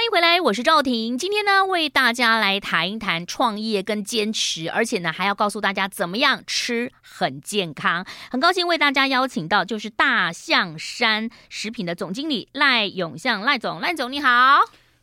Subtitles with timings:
[0.00, 1.18] 欢迎回来，我是赵婷。
[1.18, 8.06] 今天呢，为大家来谈一谈创业跟坚持，而且呢，还要告诉大家怎么样吃很健康。
[8.30, 14.60] 很高兴为大家邀请到就是大象山食品的总经理赖永向赖总，赖总你好。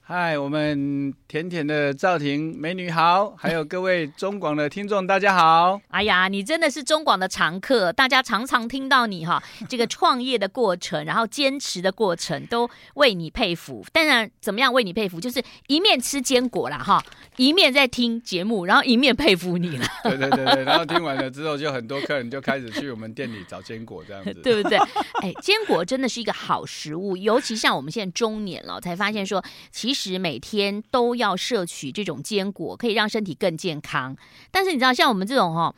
[0.09, 5.81] 嗨，我们甜甜的赵婷美女好， 还有各位中广的听众大家好。
[5.89, 13.85] 哎呀，你真的是中广的常客，大家常常听到你哈 这个创业的过程，然后坚持的过程，都为你佩服。
[13.91, 17.03] 当然，怎么样为你佩服，就是一面吃坚果啦哈，
[17.35, 19.86] 一面在听节目，然后一面佩服你了。
[20.03, 24.77] 对对对对，然后听完了之后，就很多客人就开始去我们店里找坚果这样子，对不对？
[25.21, 29.97] 哎，坚果真的是一个好食物，尤其像我们现在中年了，才发现说其实。
[29.98, 34.16] 其实每天都要摄取这种坚果，可以让身体更健康。
[34.52, 35.73] 但是你知道，像我们这种哈，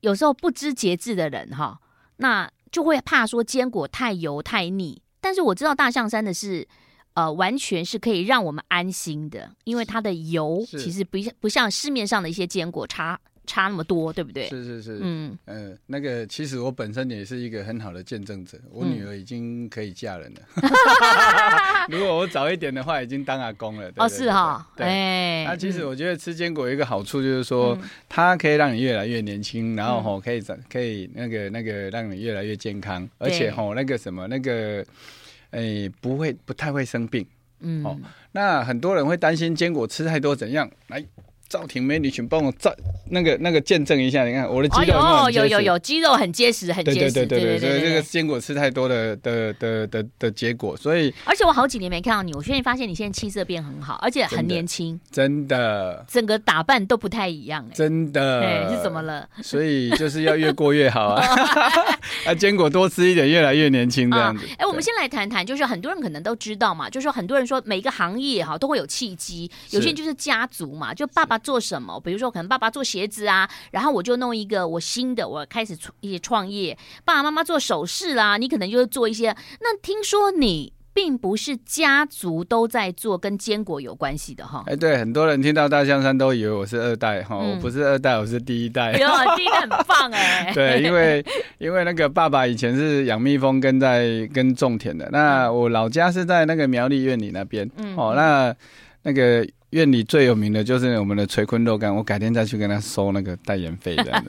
[0.00, 1.80] 有时候不知节制的人哈，
[2.18, 5.00] 那就会怕说坚果太油太腻。
[5.20, 6.68] 但是我知道大象山的是，
[7.14, 13.18] 呃，完全是可以让我们安心的，因为它的油其实不像不像市面上的一些坚果差。
[13.48, 14.46] 差那么多，对不对？
[14.48, 20.40] 是是是，嗯嗯、呃，那个其实我本身也是一个很好的见证者，我女儿已经可以嫁人了。
[20.56, 23.90] 嗯、 如果我早一点的话，已经当阿公了。
[23.96, 25.44] 哦，是哈、哦，对。
[25.46, 30.40] 那、其实我觉得吃坚果有一个好处就是说，嗯、它可以让你越来越年轻，然后吼可以
[30.70, 34.84] 可以那个那个让你越来越健康，而且吼那个什么那个，
[35.52, 37.26] 哎，不会不太会生病。
[37.60, 37.82] 嗯。
[37.82, 37.98] 哦，
[38.32, 40.70] 那很多人会担心坚果吃太多怎样？
[40.88, 41.02] 来。
[41.48, 42.74] 赵婷美女，请帮我照
[43.10, 47.12] 那个那个见证一下，你看我的肌肉哦、有有有肌肉很结实，很结实。
[47.12, 59.26] 对对对对对，所以这个坚果吃太多的的的的的结果，所以而且我好几年没看到你，我现在发现你现在气色变很好，而且很年轻，真的，整个打扮都不太一样，真的，对，是怎么了？
[59.42, 61.24] 所以就是要越过越好啊，
[62.26, 64.44] 啊，坚果多吃一点，越来越年轻这样子。
[64.58, 71.37] 哎、嗯，我们先来谈谈，就是很多人可能都知道嘛，就是说很多人说每一个行业哈都会有契机，有些人就是家族嘛，就爸爸。
[71.38, 72.00] 做什么？
[72.00, 76.76] 比如说，可能爸爸做鞋子啊，然后我就弄一个我新的，我开始一些创业。
[77.04, 79.34] 爸爸妈妈做首饰啦，你可能就是做一些。
[79.60, 84.64] 那听说你并不是家族都在做跟坚果有关系的哈？
[84.66, 88.92] 哎，对，很多人听到大象山都以为我是二代哈，嗯、我不是二代，我是第一代。
[88.98, 90.50] 哟，第一代很棒哎。
[90.54, 91.24] 对，因为
[91.58, 97.70] 因为那个爸爸以前是养蜜蜂跟在跟种田的，那我老家是在那个苗栗苑里那边。
[97.76, 98.54] 嗯，哦，那
[99.02, 99.46] 那个。
[99.70, 104.24] 院里最有名的就是我们的垂坤肉干，我改天再去跟他收那个代言费的。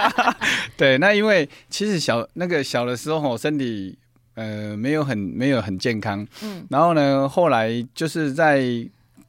[0.76, 3.96] 对，那因为其实小那个小的时候吼，身体
[4.34, 8.62] 呃没有很没有很健康，嗯，然后呢，后来就是在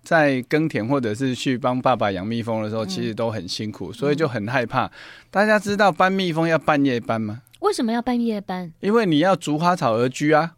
[0.03, 4.91] 在耕田或者是去帮爸爸养蜜蜂的时候，其实都很辛苦，所以就很害怕。
[5.31, 7.41] 大家知道搬蜜蜂要半夜搬吗？
[7.61, 8.71] 为什么要半夜搬？
[8.81, 10.55] 因为你要逐花草而居啊。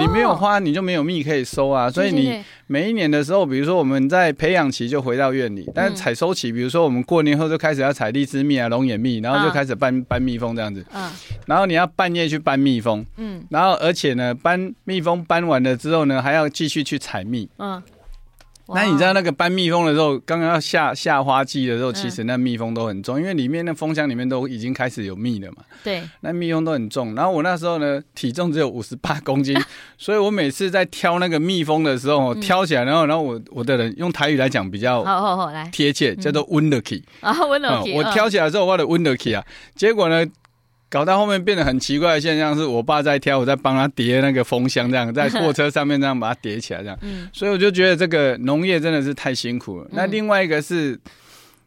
[0.00, 1.90] 你没有花，你就没有蜜可以收啊。
[1.90, 10.84] 所以你每一年的时候，比如说我们在培养期就回到院里，但是采收期，比如说我们过年后就开始要采荔枝蜜啊、龙眼蜜，然后就开始搬搬蜜蜂这样子。
[10.92, 11.10] 嗯。
[11.46, 13.04] 然后你要半夜去搬蜜蜂。
[13.16, 13.42] 嗯。
[13.50, 17.48] 然后而且呢，搬蜜蜂搬完了之后呢，还要继续去采蜜。
[17.58, 17.82] 嗯。
[18.74, 25.58] 那你知道那个搬蜜蜂的时候，刚刚要下下花季的时候，其实那蜜蜂都很重，因为里面那蜂箱里面都已经开始有蜜了嘛。
[25.82, 26.02] 对。
[26.20, 29.56] 那蜜蜂都很重，然后我那时候呢，体重只有五十八公斤，
[29.96, 37.94] 所以我每次在挑那个蜜蜂的时候，挑起来，然后然后我我的人用台语来讲比较好好好来贴切，叫做温乐气啊，，windy。
[37.94, 40.26] 我挑起来之后，我的 windy 啊，结果呢？
[40.90, 46.98] 搞到后面变得很奇怪的现象，是我爸在挑，我在帮他叠那个蜂箱，这样在货车上面这样把它叠起来，这样。
[47.02, 47.28] 嗯。
[47.30, 49.84] 所以我就觉得这个农业真的是太辛苦了。
[49.84, 49.90] 嗯。
[49.92, 50.98] 那另外一个是，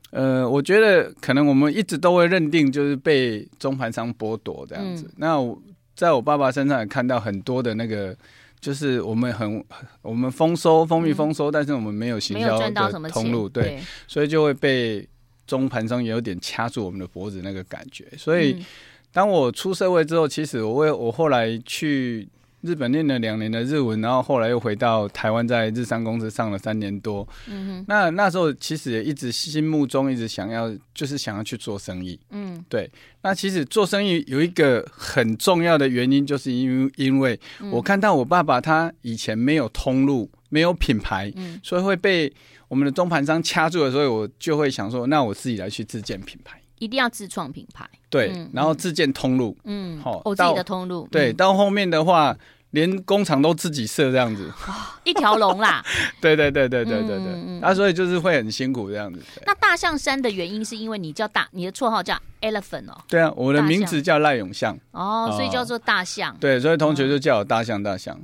[0.10, 5.06] 呃，我觉得可能我们一直都会认定就是被中盘商剥夺这样子。
[5.10, 5.14] 嗯。
[5.18, 5.62] 那我
[5.96, 8.18] 在我爸爸身上也看到很多的那个，
[8.60, 9.64] 就是我们很
[10.02, 15.08] 我们丰收蜂蜜丰收，但是我们没有行销的通路，对，所以就会被
[15.46, 18.66] 中盘商也有点掐住我们的脖子那个感觉，所以。
[19.12, 22.28] 当我出社会之后，其实我为我后来去
[22.62, 27.28] 日本念了两年的日文，然后后来又回到台湾，在日商公司上了三年多。
[27.48, 27.86] 嗯哼。
[27.88, 32.20] 那那时候其实也一直心目中一直想要，就是想要去做生意。
[32.30, 32.90] 嗯，对。
[33.24, 37.40] 那其实做生意有一个很重要的原因，就是因为因为
[37.72, 42.32] 我看到我爸爸他以前没有通路没有品牌，嗯，所以会被
[42.68, 52.36] 我们的中盘商掐住了，所以我就会想说，那我自己来去自建品牌，一定要自创品牌，对，嗯、然后自建通路，嗯，好，我自己的通路，对，到后面的话。
[52.72, 54.74] 连工厂都自己设这样子， 哦、
[55.04, 55.84] 一条龙啦。
[56.22, 59.22] 对对对对对对对，那、嗯嗯啊、所以就是会很辛苦这样子。
[59.46, 62.98] 那大象山的原因是因为你叫大，你的绰号叫 Elephant 哦。
[63.10, 64.80] 对啊，我的名字叫赖永象。
[64.92, 66.34] 哦，所以叫做大象。
[66.40, 68.18] 对，所以同学就叫我大象大象。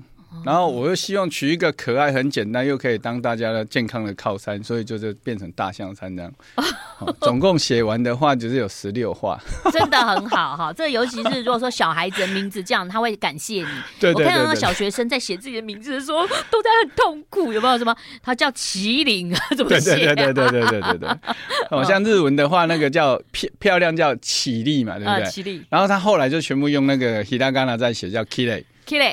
[0.45, 6.31] 然后我又希望取一个可爱、很简单，又可以当大家的健康的靠山，所以就是变成大象山这样。
[7.21, 9.39] 总共写完的话就是有十六画，
[9.71, 10.73] 真的很好哈。
[10.73, 13.67] 这尤其是如果说小孩子的名字这样，他会感谢你。
[13.99, 17.95] 对对对对，我看到那小学生在写自己的名字的时候，都在很痛苦，有没有什么？
[18.23, 19.95] 他叫麒麟啊，怎么写？
[19.95, 21.09] 对对对对对对对对对。
[21.69, 25.29] 哦，像日文的话，那个叫漂漂亮叫起立嘛，对不对？
[25.29, 25.63] 起立。
[25.69, 28.23] 然后他后来就全部用那个 hiragana 在写，叫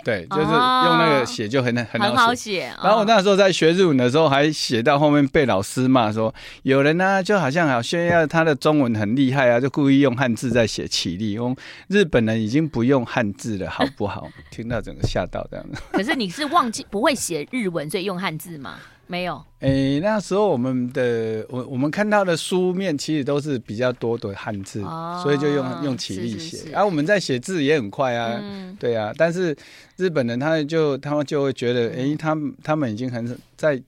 [0.05, 2.73] 对，就是用那个写就很很好写。
[2.83, 6.33] 然后我那时候在学日文的时候，还写到后面被老师骂说，
[6.63, 11.33] 有人呢就好像好炫耀他的中文很厉害啊，就故意用汉字在写起立。
[11.33, 11.57] 用
[11.89, 14.29] 日本人已经不用汉字了，好不好？
[14.51, 15.83] 听到整个吓到这样子。
[15.91, 18.77] 可是你是忘记不会写日文，所以用汉字吗？
[19.07, 26.71] 没有，诶、欸，那时候我们的我我们看到的书面其实都是比较多的汉字，哦、所以就用用起立写。
[26.71, 29.13] 然后、啊、我们在写字也很快啊，嗯、对啊。
[29.17, 29.55] 但是
[29.97, 33.83] 日本人他就他们就会觉得，诶、欸，他们他们已经很在。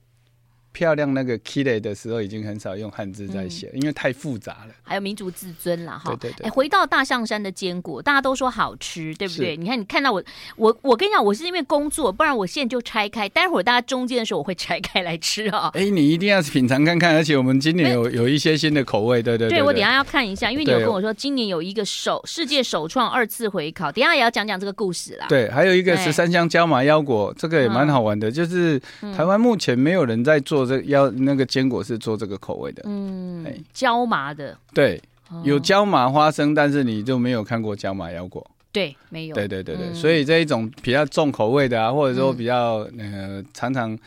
[0.77, 4.75] 漂亮那个 kile 的时候，已经很少用汉字在写，嗯、因为太复杂了。
[4.83, 6.15] 还有民族自尊了哈。
[6.19, 6.45] 对对对。
[6.45, 9.57] 哎，回到大象山的坚果，大家都说好吃，对不对？
[9.57, 10.23] 你看，你看到我，
[10.55, 13.27] 我我跟你讲，我是因为工作，不然我现在就拆开。
[13.27, 15.71] 待会儿大家中间的时候，我会拆开来吃啊。
[15.73, 19.57] 哎，你一定要品尝看看，而且我们今年有有一些新的口味，对对对，对。
[19.57, 25.25] 对，我等一下要看一下，因为你有跟我说，今年有一个首世界首创二次回烤，等一下也要讲讲这个故事啦。
[25.27, 28.79] 对，还有一个十三香椒麻腰果，这个也蛮好玩的，嗯、就是
[29.15, 31.47] 台湾目前没有人在做这要那个。
[31.47, 35.01] 坚果是做这个口味的，嗯，哎，椒麻的，对，
[35.43, 43.97] 有椒麻花生，但是你就没有看过椒麻腰果，对，没有，对对对对，所以这一种比较重口味的啊，或者说比较呃常常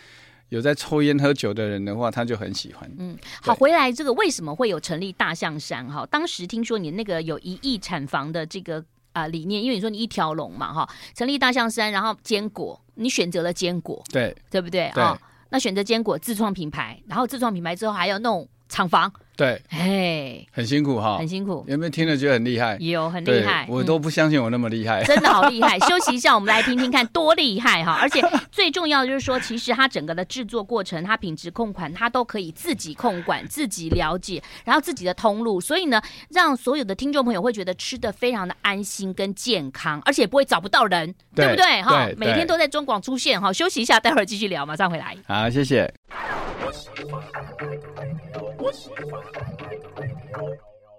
[0.50, 2.88] 有在抽烟喝酒的人的话，他就很喜欢。
[2.98, 5.84] 嗯，好，回来这个为什么会有成立大象山？
[5.88, 14.88] 哈，当时听说你那个有一亿产房的这个啊理念，因为你说你一条龙嘛，哈，成立大象山，然后坚果，你选择了坚果，对，对不对？
[14.88, 15.18] 啊？
[15.50, 19.12] 那选择坚果自创品牌，然后自创品牌之后还要弄厂房。
[19.40, 21.64] 对，哎，很辛苦哈，很辛苦。
[21.66, 22.76] 有没有听了觉得很厉害？
[22.78, 23.64] 有，很厉害。
[23.70, 25.78] 我都不相信我那么厉害，真的好厉害。
[25.88, 27.96] 休息一下，我们来听听看多厉害哈！
[28.02, 28.20] 而且
[28.52, 41.81] 最重要的就是说，其实它整个的制作过程，它品质控管，它都可以自己控管、自己了解，然后自己的通路，所以呢，让所有的听众朋友会觉得吃的非常的安心跟健康，而且不会找不到人，对不对？
[41.81, 43.50] 哈，每天都在中广出现哈。
[43.50, 45.16] 休息一下，待会儿继续聊，马上回来。
[45.26, 45.90] 好，谢谢。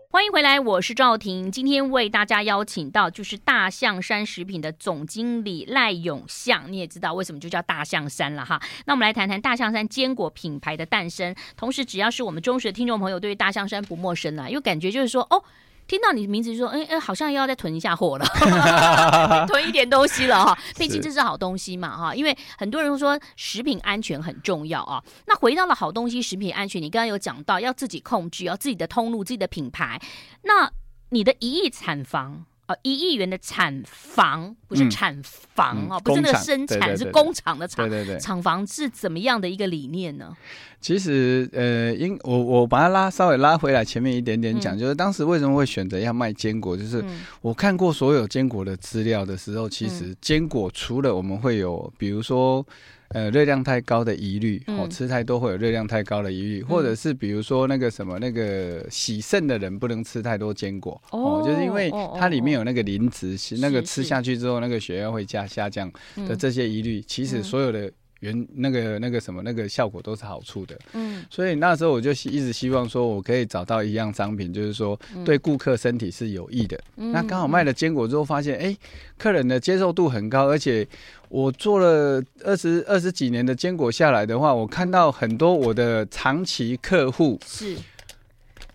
[0.09, 1.51] 欢迎回来，我是赵婷。
[1.51, 6.71] 今天为大家邀请到就是大象山食品的总经理赖永象。
[6.71, 8.61] 你也知道为什么就叫大象山了哈。
[8.85, 11.33] 那我们来谈谈大象山坚果品牌的诞生。
[11.55, 15.43] 同时，只要是我们忠实的听众朋友，对于大象山不陌生了，因为感觉就是说哦。
[15.91, 18.25] 听到你的名字就说，哎哎，好像又要再囤一下货了，
[19.45, 20.57] 囤一点东西了哈。
[20.77, 25.03] 毕竟这是好东西嘛哈，因为很多人都说食品安全很重要啊。
[25.27, 30.01] 那回到了好东西，食品安全，你刚刚有讲到要自己控制，要自己的通路、自己的品牌。
[30.43, 30.71] 那
[31.09, 32.45] 你的一亿产房。
[32.83, 37.89] 一亿元的产房不是产房哦，嗯、不是那个生产，对对对对，是工厂的厂。
[37.89, 40.35] 对对对，厂房是怎么样的一个理念呢？
[40.79, 47.03] 其实，呃，因我我把它拉稍微拉回来前面一点点讲，嗯、就是当时为什么会选择要卖坚果，就是
[47.41, 52.65] 我看过所有坚果的资料的时候，其实坚果除了我们会有，比如说。
[53.13, 65.91] 呃，热量太高的疑虑，哦，吃太多会有热量太高的疑虑，嗯、或者是比如说那个什么那个洗肾的人不能吃太多坚果，哦，哦，就是因为它里面有那个磷脂，那个吃下去之后那个血压会加下降
[66.27, 67.91] 的这些疑虑，嗯、其实所有的。
[68.21, 76.79] 原那个那个什么那个效果都是好处的，嗯，所以那时候我就一直希望说，我可以找到一样商品，就是说对顾客身体是有益的。
[76.97, 78.77] 嗯、那刚好卖了坚果之后，发现哎、欸，
[79.17, 80.87] 客人的接受度很高，而且
[81.29, 87.75] 我做了二十二十几年的坚果下来的话，我看到很多我的长期客户是，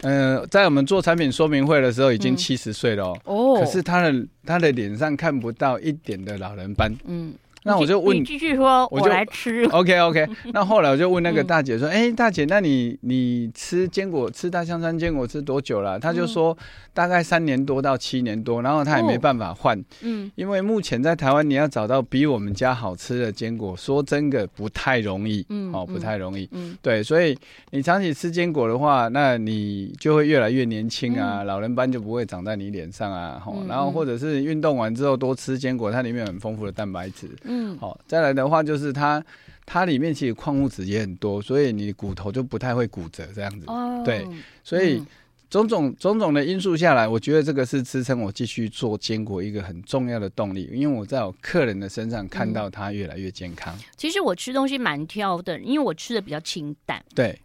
[0.00, 7.32] 呃，在我们做产品说明会的时候已经七十岁了哦，可是他的他的脸上看不到一点的老人斑，嗯。
[7.66, 9.64] 那我就问，你继续说，我来吃。
[9.72, 10.26] OK OK。
[10.54, 16.56] 那后来我就问那个大姐说：“哎、大姐，那你你吃坚果，吃大象山坚果吃多久了？”她就说
[16.94, 27.36] ：“大概三年多到七年多。”然后她也没办法换，嗯，因为目前在台湾你要找到比我们家好吃的坚果，说真的不太容易，嗯，哦，不太容易，嗯，对，所以
[27.72, 37.55] 你长期吃坚果的话，那你就会越来越年轻啊，嗯、老人斑就不会长在你脸上啊，吼、嗯，然后或者是运动完之后多吃坚果，它里面有很丰富的蛋白质，嗯。
[37.56, 39.24] 嗯，好，再来的话就是它，
[39.64, 43.64] 它里面其实矿物质也很多，所以你骨头就不太会骨折这样子。
[43.66, 44.26] 哦，对，
[44.62, 45.02] 所以
[45.48, 53.74] 种种种种的因素下来，我觉得这个是支撑我继续做坚果一个很重要的动力，因为我在我客人的身上看到他越来越健康。
[53.96, 57.02] 其实我吃东西蛮挑的，因为我吃的比较清淡。
[57.14, 57.40] 对，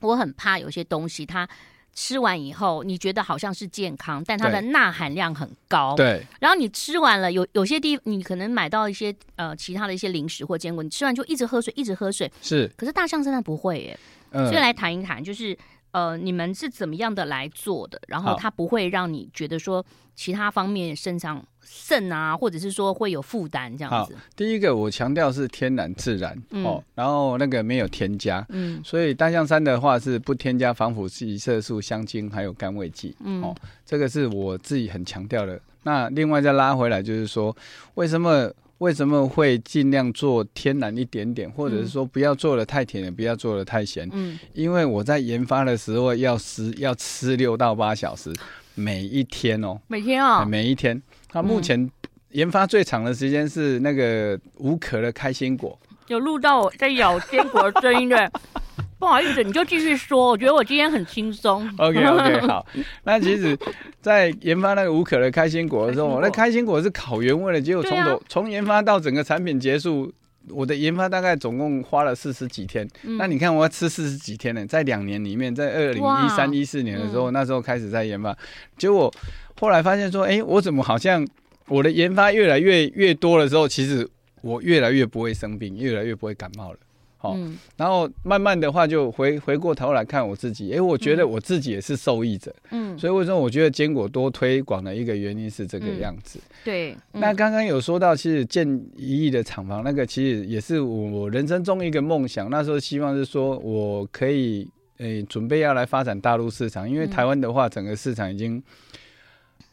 [0.00, 1.48] 我很怕有些东西它。
[1.94, 5.94] 吃完以后，你觉得好像是健康，但它的钠含量很高。
[5.94, 6.24] 对。
[6.40, 12.30] 然后你吃完了，有有些地你可能买到一些呃其他的一些零食或坚果，你吃完就一直喝水，一直喝水。
[12.40, 12.70] 是。
[12.76, 13.98] 可是大象真的不会耶。
[14.30, 14.46] 嗯。
[14.46, 15.56] 所以来谈一谈，就是
[15.92, 19.84] 呃你们是怎么样的来做的，然后它不会让你觉得说
[20.14, 21.42] 其他方面身上。
[21.64, 24.16] 肾啊，或者是说会有负担这样子。
[24.34, 33.54] 第一个我强调是天然自然、嗯、哦，然后那个没有添加，嗯，所以大象山的话是不添加防腐剂、色素、香精还有甘味剂，嗯，哦，
[33.86, 35.58] 这个是我自己很强调的。
[35.84, 37.56] 那另外再拉回来就是说，
[37.94, 48.32] 为什么为什么会尽量做天然一点点，或者是说不要做的太甜，也不要做的太咸，嗯，因为我在研发的时候要吃要吃六到八小时，
[48.74, 51.00] 每一天哦，每天啊、哦，每一天。
[51.28, 51.88] 他目前
[52.30, 58.28] 研发最长的时间是那个无壳的开心果，有录到我在咬坚果的声音对，
[59.02, 60.28] 不好意思，你就继续说。
[60.28, 61.68] 我觉得我今天很轻松。
[61.76, 62.64] OK OK 好。
[63.02, 63.58] 那其实，
[64.00, 70.08] 在研发那个无可的开心果的时候，那开心果是烤原味的，结果从头从研发到整个产品结束，
[70.50, 72.88] 我的研发大概总共花了四十几天。
[73.02, 78.32] 嗯、那你看我要吃四十几天呢，在两年里面，在二零一三一四年的时候，那时候开始在研发，
[78.78, 79.12] 结果。
[79.60, 81.26] 后来发现说，哎、欸，我怎么好像
[81.66, 84.08] 我的研发越来越越多的时候，其实
[84.42, 86.78] 我越来越不会生病，越来越不会感冒了。
[87.22, 92.52] 好、嗯，然后慢慢的话就回回过头来看我自己，哎、欸，我觉得我自己也是受益者。
[92.72, 96.40] 嗯，所以为什么我觉得坚果多推广的一个原因是这个样子。
[96.40, 102.50] 嗯、对，嗯、那刚刚有说到，其实建一亿的厂房，那个其实也是我人生中一个梦想。
[102.50, 108.60] 那时候希望是说我可以，哎、欸，准备要来发展大陆市场，因为台湾的话，整个市场已经。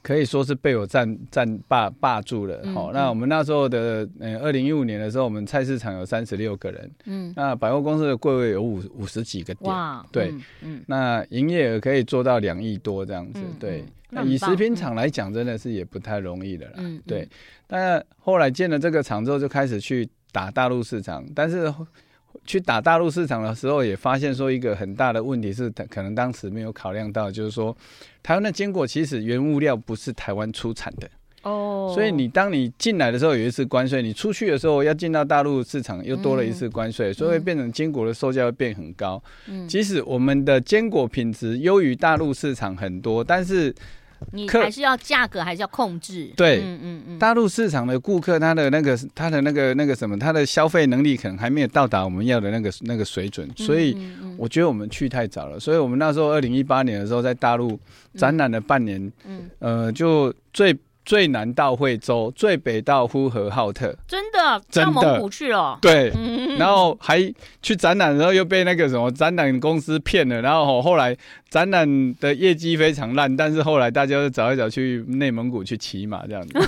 [0.02, 2.62] 可以说是被我占占霸霸住了。
[2.74, 9.74] 好、嗯，那我们那时候的，呃，二零一五年的时候，我们菜市场有三十六个人，嗯，那百货公司的柜位有五五十几个点，
[10.12, 13.84] 对，嗯，嗯那营业额可以做到两亿多这样子，嗯、对。
[14.10, 17.28] 那以食品厂来讲，真的是也不太容易的啦，嗯，对。
[17.68, 21.74] 但后来建了这个厂之后，就开始去打大陆市场，但是。
[22.46, 27.76] 去打大陆市场的时候，也发现说一个很大的问题是，可能当时没有考量到，就是说，
[28.24, 31.10] 台湾的坚果其实原物料不是台湾出产的
[31.44, 39.22] 哦，所以你当你进来的时候有一次关税，你出去的时候要进到大陆市场又多了一次关税，所以会变成坚果的售价会变很高。
[39.48, 43.74] 嗯，即使我们的坚果品质优于大陆市场很多，但是。
[44.32, 46.32] 你还是要价格还是要控制？
[46.36, 47.20] 对，嗯嗯嗯。
[47.20, 53.98] 大陆市场的顾客，他的那个他的那个那个什么，他的消费能力可能还没有到达我们要的那个那个水准，所以
[54.38, 55.60] 我觉得我们去太早了。
[55.60, 57.80] 所以我们那时候二零一八年的时候在大陆
[58.16, 60.78] 展览了半年，嗯，呃，就最。
[61.10, 65.76] 最南到惠州，最北到呼和浩特，真的，真的到蒙古去了。
[65.82, 66.14] 对，
[66.60, 67.20] 然后还
[67.64, 71.18] 去展览的时候又被那个什么展览公司骗了，然后后来
[71.50, 76.60] 展览的业绩非常烂，但是后来大家都找一找去内蒙古去骑马这样子。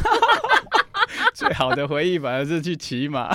[1.36, 3.31] 最好的回忆反而是去骑马。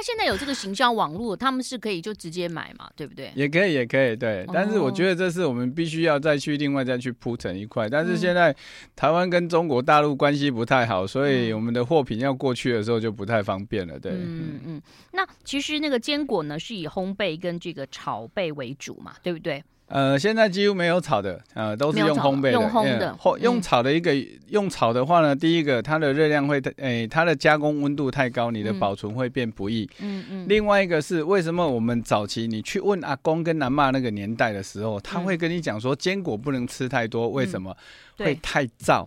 [0.00, 3.30] 那现在有这个行销网络，他们是可以就直接买嘛，对不对？
[3.34, 4.46] 也可以，也可以，对。
[4.50, 7.86] 但是我觉得这是我们必须要再去另外再去铺成一块。
[7.86, 8.56] 但是现在
[8.96, 14.12] 台湾跟中国大陆关系不太好，所以我们的货品要过去的时候就不太方便了，对。
[14.12, 14.82] 嗯嗯。
[15.12, 19.62] 那其实那个坚果呢，是以烘焙跟这个炒焙为主嘛，对不对？
[19.90, 22.52] 呃，现在几乎没有炒的，呃，都是用烘焙的。
[22.52, 29.90] 用烘的，用炒的一个、嗯、用炒的话呢，第一个它的热量会，诶、欸，它的加工温度太高，你的保存会变不易。
[29.98, 30.46] 嗯嗯。
[30.48, 37.76] 另外一个是为什么我们早期你去问阿公跟阿妈那个年代的时候，他会跟你讲说坚果不能吃太多，为什么？
[38.18, 39.04] 嗯、会太燥。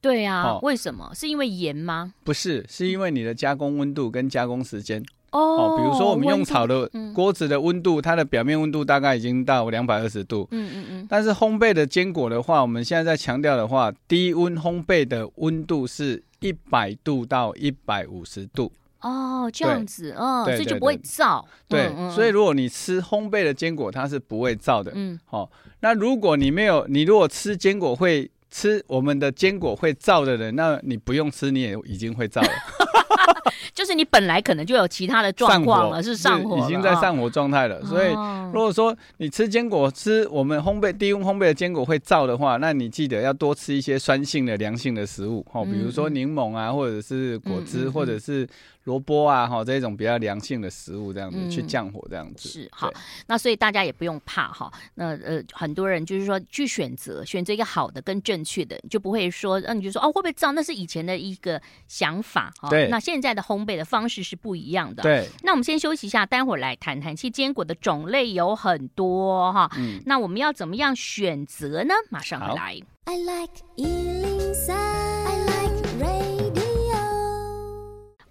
[0.00, 1.10] 对啊，哦、为什么？
[1.14, 2.12] 是因为盐吗？
[2.22, 5.02] 不是，是因为你的加工温度跟加工时间。
[5.30, 10.48] 哦，比如说我们用炒的锅子的温度，它的表面温度大概已经到两百二十度。
[10.50, 11.06] 嗯嗯嗯。
[11.08, 18.72] 但是烘焙的坚果的话，我们现在在强调的话，低温烘焙的温度是一百度到一百五十度。
[19.00, 21.44] 哦，这样子，嗯，所以就不会燥。
[21.68, 24.90] 对，所以如果你吃烘焙的坚果，它是不会燥的。
[24.94, 25.48] 嗯，好，
[25.80, 32.48] 那如果你没有，你如果吃坚果会吃我们的坚果会燥的人，那你不用吃，你也已经会燥了。
[33.74, 37.80] 就是你本来可能就有其他的状况了，是上火，已经在上火状态了。
[37.84, 38.08] 所以
[38.52, 48.48] 如果说你吃坚果，吃我们烘焙低温烘焙的坚果会燥的话，那你记得要多吃一些酸性的凉性的食物，哦，比如说柠檬啊，或者是果汁，或者是。
[48.88, 52.90] 萝卜啊，哈，这种比较凉性的食物，这样子、嗯、去降火，这样子是好。
[53.26, 54.72] 那所以大家也不用怕哈。
[54.94, 60.54] 那呃，很多人就是说去选择选择一个好的跟正确的，就不会说，嗯，你就说哦，会不会脏？
[60.54, 62.70] 那是以前的一个想法哈。
[62.70, 62.88] 对。
[62.88, 65.02] 那现在的烘焙的方式是不一样的。
[65.02, 65.28] 对。
[65.42, 67.14] 那我们先休息一下，待会儿来谈谈。
[67.14, 69.70] 其实坚果的种类有很多哈。
[69.76, 70.00] 嗯。
[70.06, 71.92] 那我们要怎么样选择呢？
[72.08, 72.80] 马上回来。
[73.04, 74.27] I like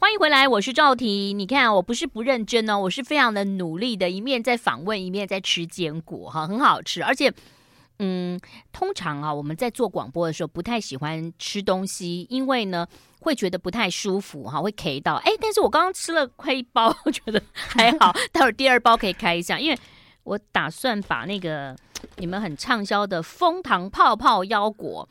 [0.07, 1.37] 欢迎回来，我是赵婷。
[1.37, 7.03] 你看，我不是不认真哦，我是非常的努力的，一面在访问，一面在吃坚果，哈，很好吃。
[7.03, 7.29] 而且，
[7.99, 8.39] 嗯，
[8.71, 12.87] 通常啊，我们在做广播的时候，不太喜欢吃东西，因为呢，
[13.19, 15.15] 会觉得不太舒服，哈，会 K 到。
[15.15, 19.77] 哎，但是我刚刚吃了快一包，我觉得还好，待会儿第二包可以开一下，因为
[20.23, 21.75] 我打算把那个
[22.15, 25.09] 你们很畅销的枫糖泡泡腰果，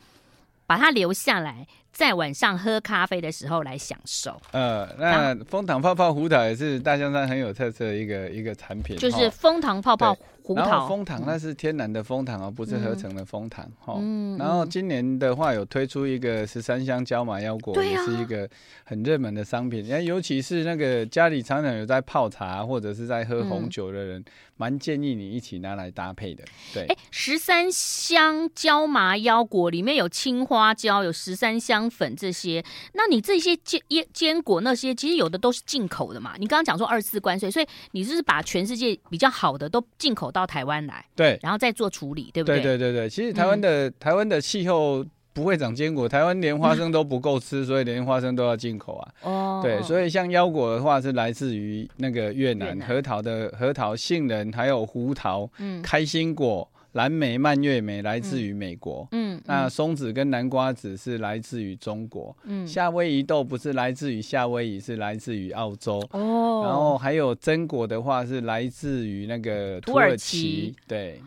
[0.65, 1.67] 把它留下来。
[1.97, 4.39] 在晚上喝咖啡的时候来享受。
[4.51, 10.15] 呃，那蜂糖泡泡胡桃也是大香山很有特色的一个一个产品，就是蜂糖泡泡
[10.47, 10.61] 胡桃。
[10.61, 13.69] 然后枫糖那是天然的蜂糖，哦不是合成的蜂糖。
[13.79, 18.49] 哈、嗯，然后今年的话有推出一个十三香椒麻腰果，嗯、也是一个
[18.85, 19.85] 很热门的商品。
[19.89, 24.21] 那、啊、尤其是那个家里常常有在泡茶或者是在喝红酒的人。
[24.21, 24.25] 嗯
[24.59, 26.83] 蛮建议你一起拿来搭配的，对。
[26.87, 32.65] 哎，十三香椒麻腰果里面有青花椒，有十三香粉这些。
[32.93, 33.79] 那你这些坚
[34.11, 36.33] 坚果那些，其实有的都是进口的嘛。
[36.39, 42.61] 你刚刚讲说二次关税，所以你就是把全世界比较好的都进口到台湾来，对，然后再做处理，对不对？
[42.61, 43.09] 对对对对。
[43.09, 45.05] 其实台湾的、嗯、台湾的气候。
[45.37, 49.13] 不会长坚果，台湾连花生都不够吃， 所以连花生都要进口啊。
[49.21, 56.67] 哦，对，所以像腰果的话是来自于那个越南，越南核桃的核桃、杏仁还有胡桃，嗯，开心果、
[56.97, 71.21] 蓝莓、蔓越莓来自于美国，嗯，那松子跟南瓜子是来自于中国，嗯，夏威夷豆不是来自于夏威夷，是来自于澳洲，哦，然后还有榛果的话是来自于那个土耳其，对。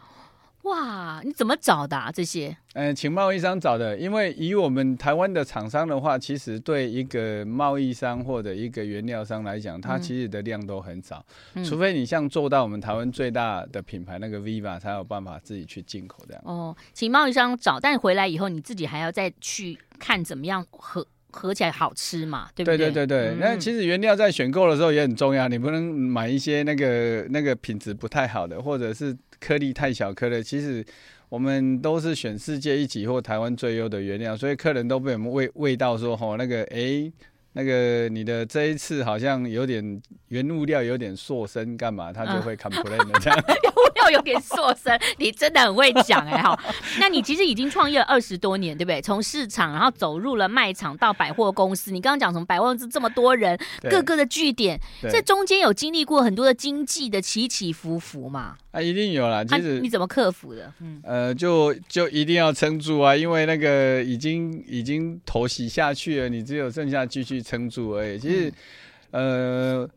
[0.63, 2.13] 哇，你怎么找的啊？
[2.13, 2.49] 这些？
[2.75, 3.97] 嗯、呃，请贸易商找的。
[3.99, 11.25] 因为以我们台湾的厂商的话，其实对一个贸易商或者一个原料商来讲，它其实的量都很少。
[11.55, 16.43] 嗯、除非你像做到我们台湾最大的品牌那个 Viva，才有办法自己去进口这样。
[16.45, 22.49] 哦，请贸易商找，但回来以后你自己还要再去看怎么样合合起来好吃嘛？
[22.55, 22.77] 对不对？
[22.77, 23.37] 对对对对。
[23.41, 29.17] 那、嗯、其实原料在选购的时候也很重要，你不能买一些那个那个品质不太好的，或者是。
[29.41, 30.85] 颗粒太小颗的，其实
[31.31, 37.11] 我们都是选世界一级或台湾最优的原料，所以客人都被我们喂喂到说，吼那个哎。
[37.55, 43.37] 欸那个你的这一次好像有点原物料有点塑身，干嘛他就会 complain 的这样。
[43.49, 46.57] 原物料有点塑身，你真的很会讲哎哈。
[47.01, 49.03] 那你其实已经创业了二十多年，对不对？
[49.03, 51.91] 从市场，然后走入了卖场到百货公司。
[51.91, 53.59] 你刚刚讲什么百货公司这么多人，
[53.91, 58.57] 各个的据点，这中间有经历过很多的经济的起起伏伏嘛？
[58.71, 59.45] 啊，一定有啦。
[59.45, 60.73] 其实、啊、你怎么克服的？
[60.81, 67.40] 嗯，呃，就就一定要撑住啊，因为那个已经已经投洗下去了，你只有剩下继续。
[67.43, 68.19] 撑住而已。
[68.19, 68.53] 其实，
[69.11, 69.89] 呃，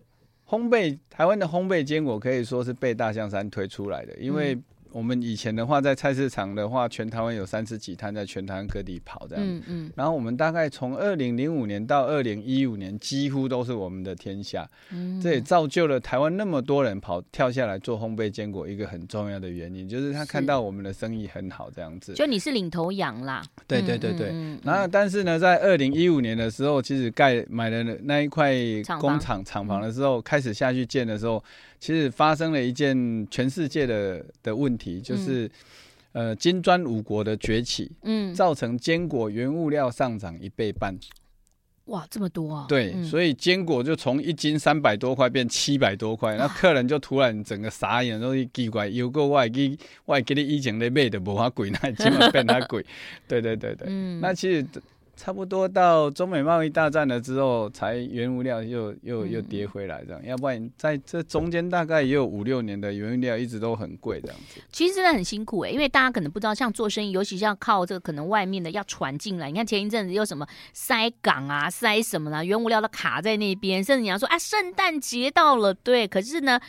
[0.47, 4.57] 烘焙台湾的烘焙坚果可以说是被大象山推出来的，因为。
[4.93, 9.43] 我们以前的话，在菜市场的话，全台湾有三十几摊，在全台湾各地跑这样。
[9.43, 9.91] 嗯嗯。
[9.95, 14.69] 然后我们大概从二零零五年到二零一五年，几乎都是我们的天下。
[14.91, 15.19] 嗯。
[15.19, 22.13] 这也造就了台湾那么多人跑跳下来做烘焙坚果，一个很重要的原因就是他看到我们的生意很好这样子。
[22.13, 23.41] 就你是领头羊啦。
[23.67, 24.29] 对对对对。
[24.29, 24.59] 嗯嗯嗯。
[24.63, 28.53] 然后，但是呢，在二零一五年的时候，其实盖买了那一块
[28.99, 31.43] 工厂厂房的时候，开始下去建的时候。
[31.83, 35.51] 其实发生了一件全世界的的问题，就是，
[36.13, 40.97] 嗯、呃，金砖五国的崛起，嗯，造成坚果原物料上涨一倍半。
[41.87, 42.65] 哇，这么多啊！
[42.69, 52.81] 对，嗯、所以坚果就从一斤三百多块变七百多块，那客人就突然整个傻眼，说奇怪，有个外给外给你以前的卖的无法贵，那今晚变它贵。
[53.27, 54.65] 对对对对，嗯、那其实。
[55.15, 64.59] 差不多到中美贸易大战了之后，才原物料又又又跌回来这样，嗯、要不然在这中间大概也有五六年的原物料一直都很贵这样子。
[64.71, 69.49] 其实真的很辛苦哎、欸，因为大家可能不知道，像做生意，尤其是要靠这个可能外面的要传进来。
[69.51, 76.59] 你看前一阵子又什么塞港啊，塞什么啦，原物料都卡在那边，甚至你要说啊，圣诞节到了，对，可是呢，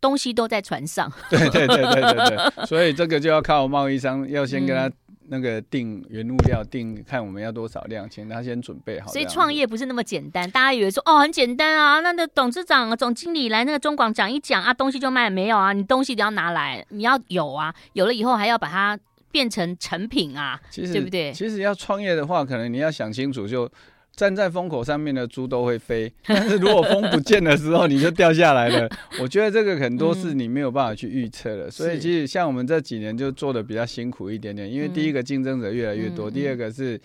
[0.00, 1.12] 东西都在船上。
[1.28, 4.92] 对对对对对对，所以这个就要靠贸易商要先跟他、嗯。
[5.28, 9.10] 那个定原物料定看我们要多少量，请他先准备好。
[9.10, 15.72] 所以创业不是那么简单，大家以为说哦很简单啊，那那董事长、总经理来那个中广讲一讲啊，东西就卖没有啊？
[15.72, 18.98] 你东西得要拿来，你要有啊，有了以后还要把它
[19.30, 21.32] 变成成品啊，其实对不对？
[21.32, 23.70] 其实要创业的话，可能你要想清楚就。
[24.16, 28.88] 站在风口上面的猪都会飞， 但是如果风不见的时候，你就掉下来了。
[29.20, 37.00] 我觉得这个很多是你没有办法去预测的，所以其实像我们这几年就做的比较辛苦一点点，因为第一个竞争者越来越多，第二个是。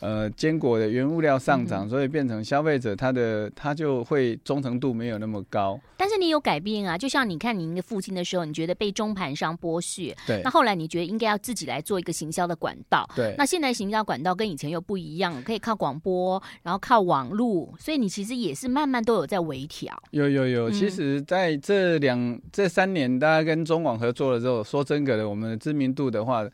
[0.00, 5.76] 呃，坚果的原物料上涨，嗯、所以变成消费者他的他就会忠诚度没有那么高。
[5.96, 10.40] 但是你有改变啊，就像你看您的父亲的时候，你觉得被中盘商剥削，对。
[10.42, 13.34] 那后来你觉得应该要自己来做一个行销的管道，对。
[13.38, 19.96] 那现在行销管道跟以前又不一样，可以靠广播，然后靠网络，所以你其实也是慢慢都有在微调。
[20.10, 26.44] 有有有，其实在这两这三年，大家跟中广合作了之后，说真格的，我们的知名度的话。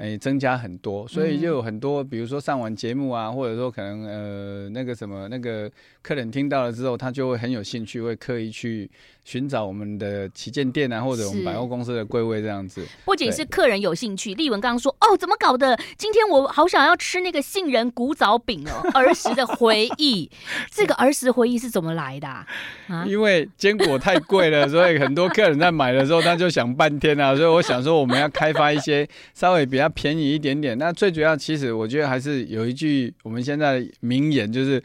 [0.00, 8.90] 哎，增加很多，所以就有很多，比如说上完节目啊，或者说可能呃那个什么那个客人听到了之后，他就会很有兴趣，会刻意去。
[9.30, 12.84] 寻找我们的旗舰店啊，或者我们百货公司的柜位这样子。
[13.04, 15.78] 不仅是客人有兴趣，丽文刚刚说哦，怎么搞的？
[15.96, 20.28] 今天我好想要吃那个杏仁古早饼哦， 儿时的回忆。
[20.74, 23.04] 这个儿时回忆是怎么来的啊？
[23.06, 27.32] 因为坚果太贵了，所以很多客人在买的时候他就想半天啊。
[27.36, 30.76] 所以我想说，我们要开发一些稍微比较便宜一点点。
[30.76, 34.82] 那最主要，其实我觉得还是有一句我们现在名言，就是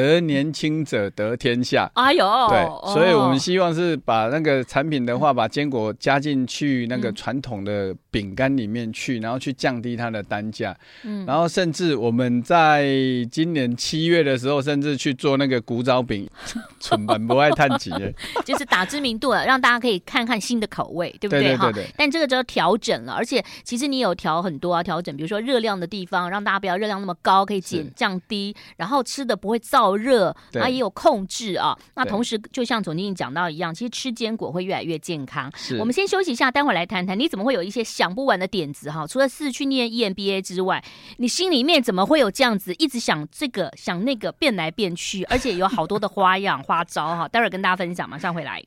[0.00, 1.90] 得年轻者得天下。
[1.94, 3.96] 哎呦，对，所以我们希望是。
[4.04, 10.76] 把那个产品的话，把坚果加进去那个传统的饼干里面去，然后去降低它的单价。
[11.02, 12.86] 嗯，然后甚至我们在
[13.30, 16.28] 今年七月的时候，甚至去做那个古早饼，
[16.78, 17.90] 蠢版不爱叹气，
[18.44, 21.56] 就是打知名度了，让大家可以看看新的口味，对不对？
[21.56, 31.76] 哈，但这个就要调整了，而且其实你有调很多啊，调整，比如说热量的地方，让大家不要热量那么高，可以减降低，然后吃的不会燥热，啊也有控制啊。
[31.94, 33.74] 那同时，就像总经理讲到一样。
[33.74, 35.52] 其实吃坚果会越来越健康。
[35.54, 39.06] 是，我们先休息一下，待会儿来谈谈你怎么会有一些想不完的点子哈？
[39.06, 40.82] 除了是去念 EMBA 之外，
[41.18, 47.28] 你心里面怎么会有这样子一直想这个想那个变来变去，而且有好多的花样花招哈？
[47.30, 48.62] 待会儿跟大家分享，马上回来。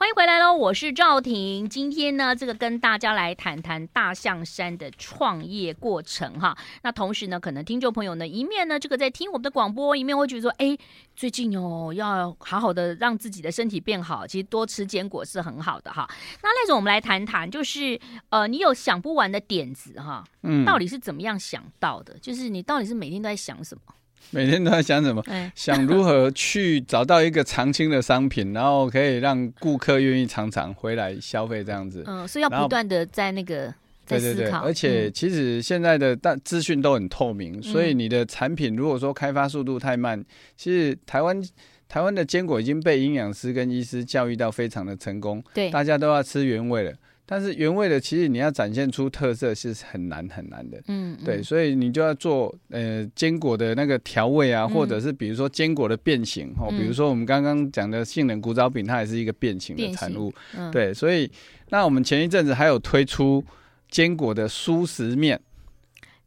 [0.00, 1.68] 欢迎回来喽，我是赵婷。
[1.68, 6.56] 今天呢，这个跟大家来谈谈大象山的创业过程哈。
[6.82, 10.78] 那同时呢，可能听众朋友呢，一面呢这个在听我们的广播，一面会觉得说，哎，
[11.16, 16.08] 最近哦要好好的让自己的身体变好，其实多吃坚果是很好的哈。
[16.44, 22.16] 那赖总，我们来谈谈，就是呃，你有想不完的点子哈，嗯，到底是怎么样想到的？
[22.20, 23.92] 就是你到底是每天都在想什么？
[24.30, 25.22] 每天都在想什么？
[25.28, 32.04] 欸、想如何去找到一个常青的商品，然后可以让顾客愿意常常回来消费这样子。
[32.06, 33.72] 嗯，所以要不断的在那个
[34.04, 34.36] 在思考。
[34.36, 40.22] 对对对，而且其实现在的大资讯都很透明，嗯、所以你的产品如果说开发速度太慢，
[40.56, 41.42] 其实台湾
[41.88, 45.42] 台湾的坚果已经被营养师跟医师教育到非常的成功。
[45.54, 46.92] 对，大家都要吃原味了。
[47.30, 50.78] 但是原味的，其实你要展现出特色是很难很难的。
[50.86, 60.32] 嗯，嗯，对，所以你就要做呃坚果的那个调味啊，嗯、或者是比如说坚果的变形哦，嗯、比如说我们刚刚讲的杏仁古早饼，它也是一个变形的产物。
[60.56, 61.30] 嗯、对，所以
[61.68, 63.44] 那我们前一阵子还有推出
[63.90, 65.38] 坚果的蔬食面，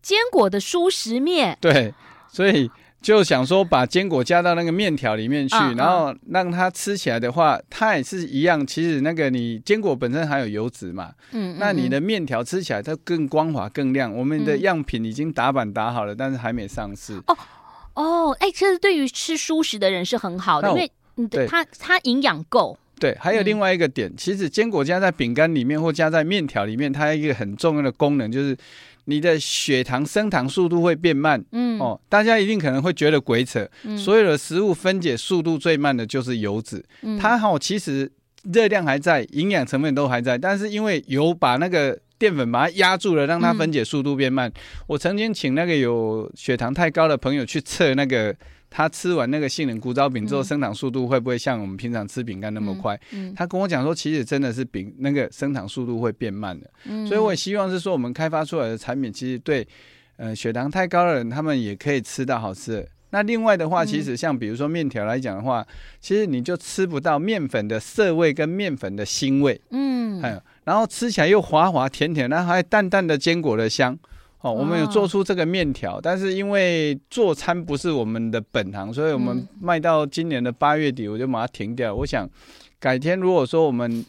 [0.04, 1.92] 坚果的蔬食面，对，
[2.30, 2.70] 所以。
[3.02, 8.66] 就想说把坚果加到那个面条里面去，然后让它吃起来的话，它也是一样。
[8.66, 14.16] 其实那个你坚果本身含有油脂嘛，嗯，那你的面条吃起来它更光滑、更亮。
[14.16, 17.20] 我们的样品已经打板打好了，但是还没上市。
[17.26, 17.38] 哦
[17.96, 20.92] 哦，哎，其实对于吃素食的人是很好的，因为
[21.28, 22.78] 对它它营养够。
[23.00, 28.56] 对，还有另外一个点，其实坚果加在饼干里面或加在面条里面，它有一个很重要的功能就是。
[29.06, 31.80] 你的血糖升糖速度会变慢，嗯。
[31.80, 38.12] 哦，大家一定可能会觉得鬼扯，嗯、所有的食物分解速度最慢的就是油脂，嗯、它好其实
[38.44, 44.50] 热量还在，营养成分都还在，但是因为油把那个淀粉把它压住了，让它分解速度变慢。
[44.50, 44.54] 嗯、
[44.88, 48.36] 我曾经请那个有血糖太高的朋友去测那个
[48.74, 52.96] 他吃完那个杏仁古早饼之后，生长速度会不会像我们平常吃饼干那么快？
[53.12, 56.72] 嗯嗯、他跟我讲说，其实真的是饼那个生长速度会变慢的。
[56.86, 59.68] 嗯、所以我也希望是说，我们开发出来的产品，其实对
[60.16, 62.88] 呃血糖太高的人，他们也可以吃到好吃的。
[63.10, 65.68] 那另外的话，其实像比如说面条来讲的话，嗯、
[66.00, 69.60] 其实你就吃不到面粉的涩味跟面粉的腥味。
[69.72, 74.00] 嗯，还有然后吃起来又滑滑甜甜，然后还淡淡的坚果的香。
[74.42, 81.94] 哦，我们有做出这个面条，但是因为做餐不是我们的本行，所以我们卖到今年的八月底，我就把它停掉。
[81.94, 82.30] 我想
[82.80, 84.06] 改天如果说我们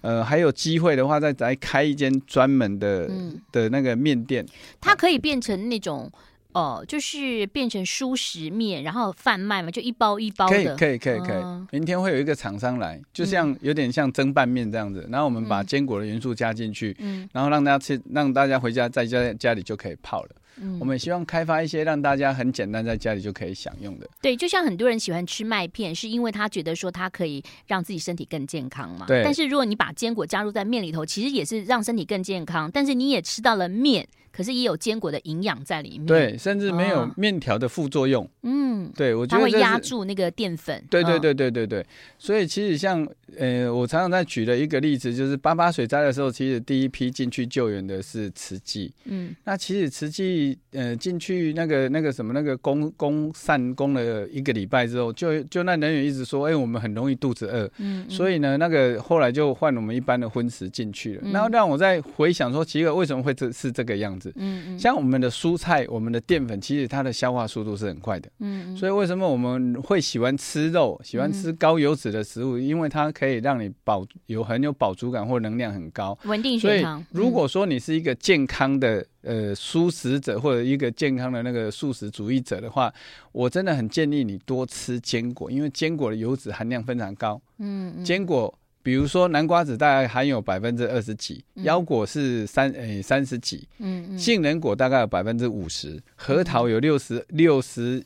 [0.00, 3.08] 呃还有机会的话，再来开一间专门的
[3.52, 4.44] 的那个面店，
[4.80, 6.10] 它可以变成那种。
[6.54, 10.54] 哦，就是变成熟食面，然后贩卖嘛，就一包一包的。
[10.54, 11.42] 可以，可以，可以，可以。
[11.42, 20.30] 嗯、明天会有一个厂商来，就像有点像蒸拌面这样子，嗯、然后我们把坚果的元素加进去，嗯，然后让大家吃，让大家回家在家家里就可以泡了。
[20.60, 24.08] 嗯，我们也希望开发一些让大家很简单在家里就可以享用的。
[24.22, 29.06] 对，就像很多人喜欢吃麦片，是因为他觉得说它可以让自己身体更健康嘛。
[29.06, 29.22] 对。
[29.24, 34.06] 但是如果你把坚果加入在面里头，其实也是让身体更健康，但是你也吃到了面。
[34.36, 38.28] 可是也有坚果的营养在里面，对，甚至没有面条的副作用。
[38.42, 40.84] 嗯，对，我觉得它会压住那个淀粉。
[40.90, 41.86] 对对对对对对，
[42.18, 43.06] 所以其实像
[43.38, 48.92] 呃，我常常在举的一个例子，就是八八水灾的时候，其实第一批进去救援的是慈济。
[49.04, 57.70] 嗯，那其实慈济呃进去那个那个什么那个攻攻散攻了一个礼拜之后，就就那人员一直说，哎，我们很容易肚子饿。
[57.78, 61.30] 嗯，所以呢，那个后来就换我们一般的荤食进去了。
[61.30, 64.32] 然后让我在回想说，奇怪，为什么会这是这个样子？
[64.36, 68.28] 嗯嗯，像我们的蔬菜，我们的淀粉，其实它的消化速度是很快的。
[68.40, 72.58] 嗯嗯，所以为什么我们会喜欢吃肉，喜欢吃高油脂的食物？
[72.58, 77.04] 因为它可以让你饱有很有饱足感或能量很高，稳定血糖。
[77.12, 82.92] 所以如果说你是一个健康的呃素食者或者一个健康的那个素食主义者的话，
[83.32, 87.40] 我真的很建议你多吃坚果，因为坚果的油脂含量非常高。
[87.58, 88.52] 嗯嗯，坚果。
[88.82, 98.04] 比如说南瓜子大概含有百分之二十几，腰果是三诶三十几，嗯嗯，杏仁果大概有百分之五十，核桃有六十六十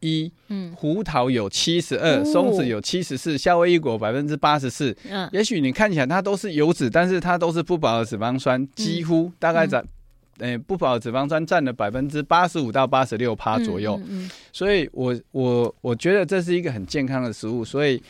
[0.00, 4.96] 一，嗯，胡桃有七十二，松子有七十四，夏威夷果百分之八十四。
[5.06, 9.84] 嗯，也许你看起来它都是油脂，但是它都是不饱和脂肪酸，几乎大概在
[10.40, 14.00] 诶不饱和脂肪酸占了百分之八十五到八十六趴左右。
[14.08, 18.02] 嗯，所以我我我觉得这是一个很健康的食物，所以。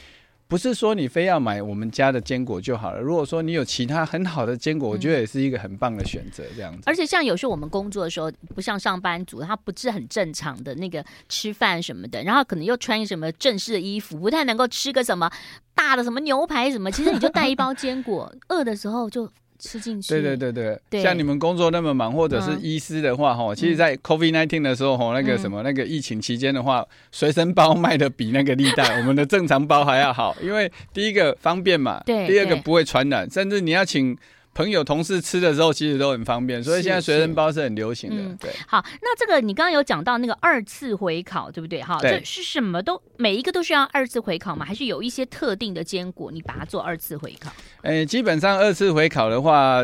[0.50, 3.00] 不是说你非要买我们家的坚果就好了。
[3.00, 6.42] 如果说你有其他很好的坚果，我觉得也是一个很棒的选择。
[6.56, 6.82] 这样子。
[6.86, 15.30] 而且像有时候我们工作的时候，不像上班族，他不是很正常的那个吃饭什么的，然后可能又穿什么正式的衣服，不太能够吃个什么
[15.72, 16.90] 大的什么牛排什么。
[16.90, 19.30] 其实你就带一包坚果，饿的时候就。
[19.60, 21.02] 吃进去，对对对对，对。
[21.02, 34.16] 像你们工作那么忙，或者是医师的话，哈、嗯，其实，在 COVID-19 的时候，哈，那个什么，那个疫情期间的话，随身包卖的比那个历代 我们的正常包还要好，因为第一个方便嘛，对，第二个不会传染，甚至你要请。
[34.60, 38.16] 朋友、同事吃的时候，其实都很方便，所以现在随身包是很流行的。
[38.16, 41.82] 嗯、对，好，那这个你刚刚有讲到那个二次回烤，对不对？
[41.82, 44.66] 哈，这是什么都每一个都需要二次回烤吗？
[44.66, 47.50] 还是有一些特定的坚果，你把它做二次回烤？
[47.80, 49.82] 哎、欸，基本上二次回烤的话，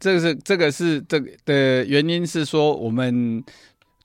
[0.00, 3.44] 这个是这个是这个的原因是说，我们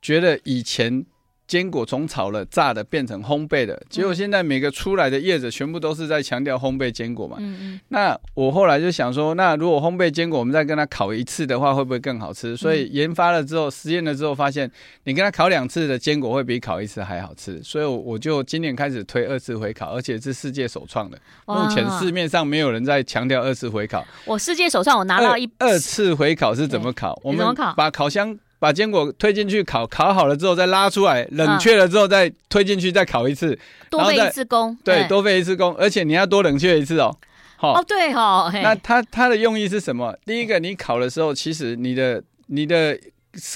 [0.02, 1.06] 觉得以前。
[1.50, 7.38] 坚果从炒了、炸的变成烘焙的，结果现在每个出来的叶子全部都是在强调烘焙坚果嘛。
[7.40, 7.80] 嗯嗯。
[7.88, 12.56] 那我后来就想说，那如果烘焙坚果，我们再跟它烤一次的话，会不会更好吃？
[12.56, 14.70] 所以研发了之后，实验了之后，发现
[15.06, 17.60] 你跟它烤两次的坚果会比烤一次还好吃。
[17.64, 21.18] 所以我就今年开始推二次回烤，而且是世界首创的。
[21.48, 24.06] 目前市面上没有人在强调二次回烤。
[24.26, 27.20] 我世界首创，我拿到一二,二次回烤是怎么烤？
[27.24, 27.44] 我们
[27.76, 28.38] 把烤箱。
[28.60, 33.58] 把坚果推进去烤，烤好了之后再拉出来，冷却了之后再推进去再烤一次，
[33.90, 34.78] 多费一次工。
[34.84, 37.16] 对，多费一次工，而且你要多冷却一次哦。
[37.56, 38.52] 好，哦对哦。
[38.54, 40.14] 那它它的用意是什么？
[40.26, 43.00] 第一个，你烤的时候，其实你的你的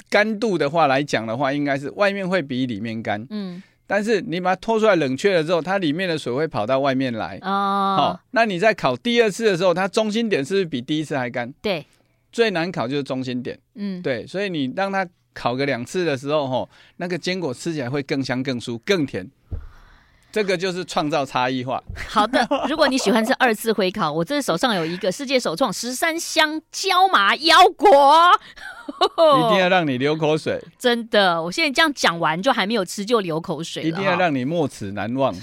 [0.08, 3.26] 干度的话来讲的话，应该是外面会比里面干。
[3.30, 3.62] 嗯。
[3.86, 7.38] 但是你把它拖出来冷却了之后，它里面的水会跑到外面来。
[7.42, 7.96] 哦。
[7.98, 11.52] 好，那你在烤第二次的时候，它中心点是不是比第一次还干？
[11.60, 11.84] 对。
[12.34, 19.30] 最难烤就是中心点，嗯，对，所以你让它烤个两次的时候，吼，那个坚果吃起来会更香、更酥、更甜，
[20.32, 21.80] 这个就是创造差异化。
[22.08, 27.88] 好的，如果你喜欢吃二次回烤， 我这手上有一个世界首创十三香椒麻腰果，
[29.46, 30.60] 一定要让你流口水。
[30.76, 35.32] 真的，我现在这样讲完就还没有吃就流口水了，一定要让你没齿难忘。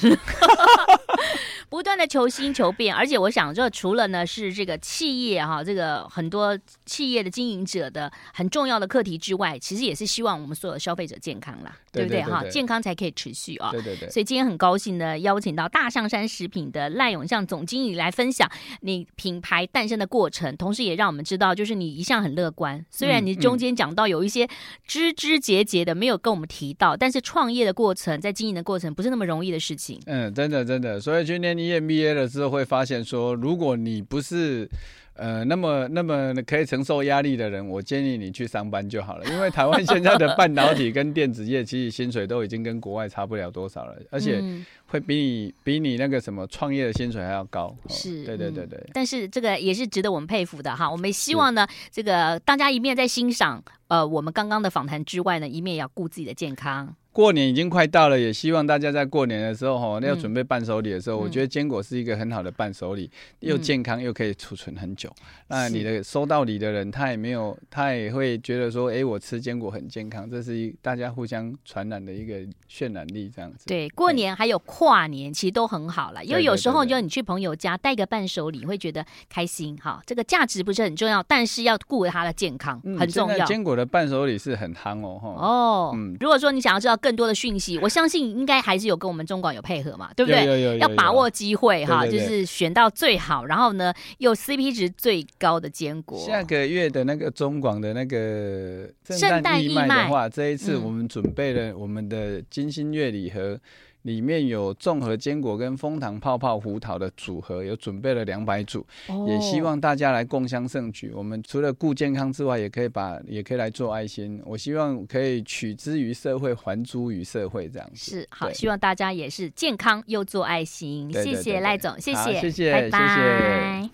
[1.72, 6.56] 不不断的求新求变， 而且我想，这除了呢是这个企业哈，这个很多
[6.86, 12.44] 企业的经营者的很重要的课题之外，其实也是希望我们所有消费者健康啦，对不对哈？
[12.52, 13.72] 健康才可以持续啊。
[13.72, 14.08] 对对对。
[14.12, 18.48] 所以今天很高兴呢，邀请到大象山食品的赖永向总经理来分享
[18.82, 24.48] 你品牌诞生的过程，同时也让我们知道，就是你一向很乐观，虽然你中间讲到有一些
[24.86, 30.00] 枝枝节节的没有跟我们提到，但是创业的过程，在经营的过程不是那么容易的事情。
[30.06, 34.70] 嗯，真的真的，所以去念 EMBA 了之后，会发现说，如果你不是。
[35.14, 39.26] 呃，那么那么可以承受压力的人，我建议你去上班就好了。
[39.26, 44.42] 因为台湾现在的半导体跟电子业，其实薪水都已经跟国外差不了多少了，而且
[44.88, 47.76] 会比你比你那个什么创业的薪水还要高。
[47.90, 48.84] 是，对对对对。
[48.94, 50.90] 但是这个也是值得我们佩服的哈。
[50.90, 56.96] 我们希望呢，这个大家一面在欣赏呃我们刚刚的访谈之外呢，一面也要顾自己的健康。
[57.14, 65.10] 过年已经快到了，也希望大家在过年的时候哈，要准备伴手礼的时候，嗯、我觉得坚果是一个很好的伴手礼，嗯、又健康又可以储存很久。
[65.20, 73.66] 嗯、那你的收到礼的人，他也没有，他也会觉得说，哎、欸，我吃坚果很健康，这是一大家互相传染的一个渲染力，这样子。
[73.66, 80.02] 对，过年还有跨年，其实都很好了，因为有时候就你去朋友家带个伴手礼，会觉得开心哈。
[80.06, 83.46] 这个价值不是很重要，但是要顾他的健康、嗯、很重要。
[83.46, 87.78] 坚果的伴手礼是很夯哦，哦，嗯，如果说你想要知道更多的讯息。
[87.84, 90.46] 我相信应该还是有跟我们中广有配合嘛，对不对？
[90.46, 96.18] 有有要把握机会哈，就是选到最好，然后呢 又 CP 值最高的坚果。
[96.20, 103.60] 下个月的那个中广的那个圣诞义卖的话，这一次我们准备了我们的金星月礼盒。
[104.04, 111.12] 里面有综合坚果跟枫糖泡泡胡桃的组合，有准备了两百组，哦、也希望大家来共襄盛举。
[111.14, 114.42] 我们除了顾健康之外，也可以把也可以来做爱心。
[114.46, 118.52] 我希望可以取之于社会，还诸于社会，这样子是好。
[118.52, 121.08] 希望大家也是健康又做爱心。
[121.12, 123.90] 对对对对谢谢赖总，谢谢，谢谢，拜拜。